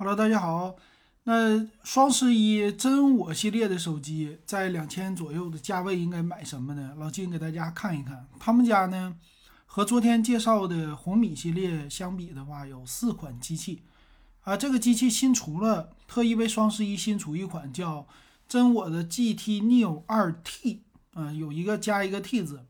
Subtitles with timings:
[0.00, 0.76] Hello，大家好。
[1.24, 6.94] 那双十一真我系列的手机在两千左右的价位，应该买什么呢？
[6.96, 9.14] 老金给大家看一看，他们家呢
[9.66, 13.82] 和昨天介绍的红米系列相比的话，有四款机器
[14.40, 14.56] 啊。
[14.56, 18.06] 这个机器新出了，特意为双十一新出一款叫
[18.48, 20.78] 真我的 GT Neo 2T，
[21.12, 22.64] 啊，有一个加一个 T 字，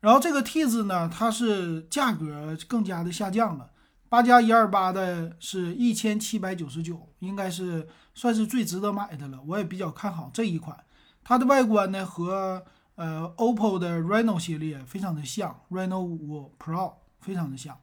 [0.00, 3.68] 然后这个 T 字呢，它是价格更加的下降了。
[4.12, 9.40] 八加一二八的是一千七百九十九，应该是算是最值得买的了。
[9.46, 10.76] 我也比较看好这一款，
[11.24, 12.62] 它的外观呢和
[12.96, 17.78] 呃 OPPO 的 Reno 系列非常的像，Reno 五 Pro 非常的像。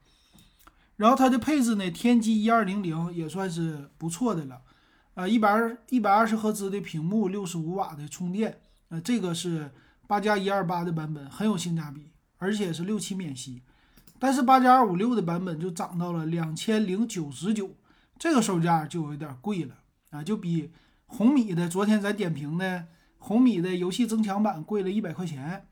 [0.98, 4.62] 然后它的配置呢，天玑一二零零也算是不错的了。
[5.16, 9.72] 呃，一百二一百二十赫兹的屏幕，六十五瓦的充电，呃，这个是
[10.06, 13.64] 八加一二八的版本，很有性价比，而且是六期免息。
[14.20, 17.72] 但是八加二五六的版本就涨到了两千零九十九，
[18.18, 19.76] 这个售价就有点贵了
[20.10, 20.72] 啊，就比
[21.08, 22.86] 红米的昨天咱点评的
[23.18, 25.66] 红米的游戏增强版贵了一百块钱。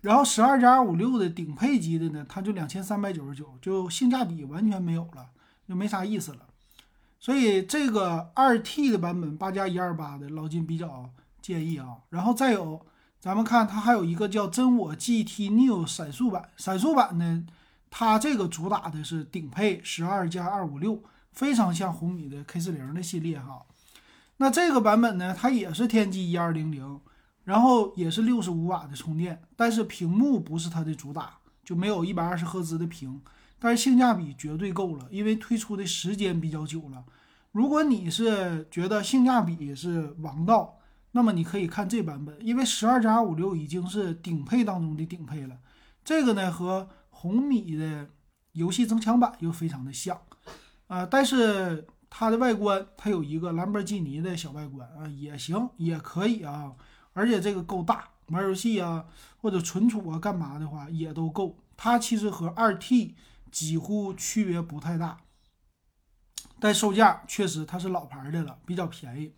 [0.00, 5.26] 然后十二加二五六的顶配机的呢，它就两千三百九十九，就性价比完全没有了，
[5.68, 6.38] 就没啥意思了。
[7.20, 11.98] 所以这个二 T 的版本八加一二八的老金比较建议啊。
[12.08, 12.84] 然后再有，
[13.20, 17.44] 咱们看它还有一个叫真我 GT Neo 闪速版，闪速版呢。
[17.94, 23.66] 它这个主打的是顶配十二加二五六，非常像红米的 K 四零的系列哈。
[24.38, 26.98] 那这个版本呢，它也是天玑一二零零，
[27.44, 33.20] 然后也是六十五瓦的充电，但是屏幕不是它的主打，就没有一百二十赫兹的屏，
[33.58, 37.04] 但是性价比绝对够了，因为推出的时间比较久了。
[37.50, 40.78] 如果你是觉得性价比是王道，
[41.10, 45.58] 那么你可以看这版本，因为十二加二五六已经是顶配当中的顶配了。
[46.02, 46.88] 这个呢和
[47.22, 48.10] 红米的
[48.50, 50.20] 游戏增强版又非常的像，
[50.88, 56.74] 啊，但是它的外观它有一个兰博基尼的小外观啊，也行，也可以啊，
[57.12, 61.56] 而且这个够大，玩游戏啊或者存储啊干嘛的话也都够。
[61.76, 63.14] 它其实和二 T
[63.52, 65.20] 几乎区别不太大，
[66.58, 69.34] 但售价确实它是老牌的了，比较便宜。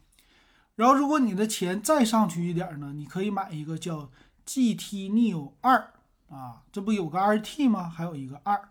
[0.76, 4.10] 然后如果你的钱再上去一点呢，你可以买一个叫
[4.46, 5.90] GT Neo 二。
[6.30, 7.88] 啊，这不有个二 T 吗？
[7.88, 8.68] 还有一个二，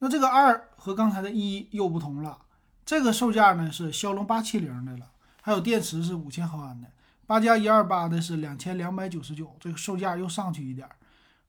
[0.00, 2.38] 那这个二和刚才的一又不同了。
[2.84, 5.10] 这个售价呢是骁龙八七零的了，
[5.42, 6.88] 还有电池是五千毫安的。
[7.26, 10.88] 八加一二八的是两千两百九十九，这个售价又上去一点。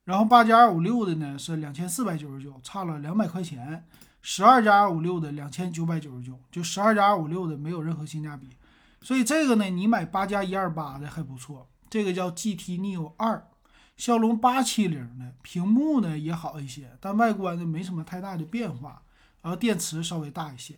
[0.04, 3.86] 然后八加二五六的呢是两千四百九十九，差了两百块钱。
[4.22, 8.50] 十二加二五六的两千九百九十九，就十二加二五六的没有任何性价比。
[9.00, 13.46] 所以这个呢，你买八加一二八的还不错，这个叫 GT Neo 二。
[14.00, 19.02] 骁龙八七零的屏幕呢也好一些，但外观呢没什么太大的变化，
[19.42, 20.74] 然后电池稍微大一些。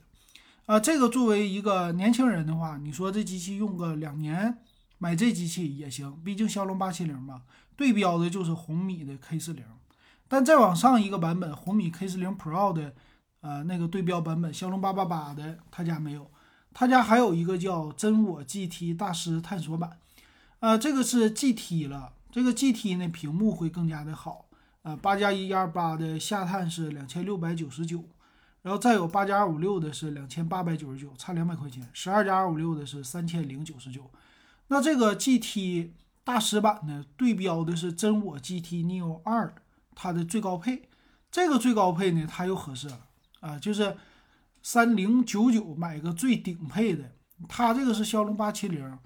[0.67, 4.59] 啊，这个作为一个年轻人的话，你说这机器用个两年，
[4.99, 7.43] 买这机器也行，毕竟骁龙八七零嘛，
[7.77, 9.65] 对标的就是红米的 K 四零。
[10.27, 12.93] 但再往上一个版本，红米 K 四零 Pro 的，
[13.41, 16.29] 呃，那个对标版本骁龙八八八的，他家没有，
[16.75, 19.99] 他家还有一个叫真我 GT 大师探索版，
[20.59, 22.15] 呃，这个是 GT 了。
[22.33, 24.47] 这个 GT 呢，屏幕会更加的好，
[24.81, 28.03] 呃，八加一二八的下探是两千六百九十九，
[28.63, 34.11] 然后再有八加二五六的是两千八百九十九，差两百块钱，十二加二五六的是三千零九十九。
[34.69, 35.91] 那这个 GT
[36.25, 39.55] 大师版呢，对标的是真我 GT Neo 二，
[39.95, 40.89] 它的最高配，
[41.31, 43.01] 这个最高配呢，它又合适了
[43.41, 43.95] 啊，就是
[44.63, 47.13] 三零九九买个最顶配的，
[47.47, 48.99] 它这个是骁龙八七零。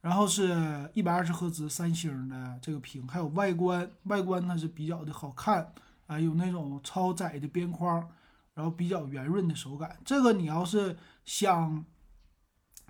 [0.00, 5.72] 然后是一百二十赫兹三星的这个屏，还有外观，外观它是比较的好看
[6.06, 8.08] 啊，有那种超窄的边框，
[8.54, 9.98] 然后比较圆润的手感。
[10.04, 11.84] 这个你要是想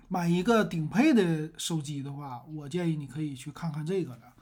[0.07, 4.33] 买一个顶配的手机的话，我建议你可以去看看这个了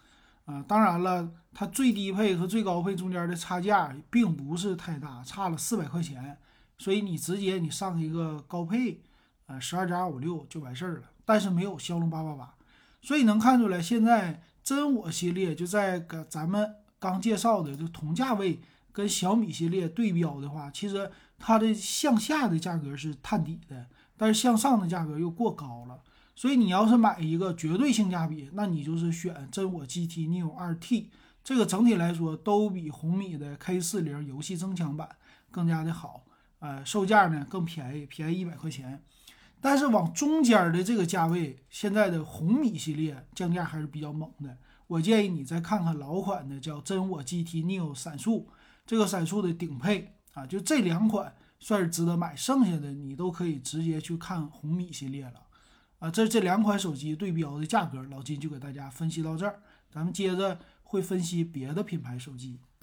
[0.45, 0.61] 啊。
[0.67, 6.37] 当然了，它最低配和最高配中间的差价并不是太大，差了四百块钱，
[6.77, 9.01] 所以你直接你上一个高配，
[9.45, 11.03] 呃，十二加二五六就完事儿了。
[11.25, 12.53] 但是没有骁龙八八八。
[13.01, 18.59] 所以能看出来，现在真我系列就在跟咱们刚介绍的就同价位
[18.91, 23.85] 跟小米系列对标的话，其实它的向下的价格是探底的，
[24.17, 26.01] 但是向上的价格又过高了。
[26.35, 31.05] 所以你要是买一个绝对性价比，那你就是选真我 GT Neo 2T，
[31.43, 35.09] 这个整体来说都比红米的 K40 游戏增强版
[35.49, 36.23] 更加的好，
[36.59, 39.01] 呃，售价呢更便宜，便宜一百块钱。
[39.59, 44.57] 但是往中间的这个价位，现在的红米系列降价还是比较猛的。
[44.87, 48.47] 我建议你再看看老款的，叫真我 GT Neo 闪速，
[48.85, 55.41] 这个闪速的顶配啊，就这两款算是值得买，剩下的你都可以直接去看红米系列了。
[55.99, 62.59] 啊，这这两款手机对标的价格，老金就给大家分析到这儿，咱们接着会分析别的品牌手机。